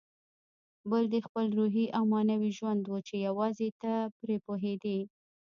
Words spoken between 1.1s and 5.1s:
دې خپل روحي او معنوي ژوند و چې یوازې ته پرې پوهېدې.